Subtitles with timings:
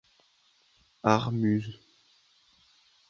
[1.03, 1.77] Art Mus.